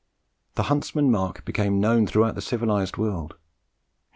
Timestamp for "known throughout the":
1.79-2.41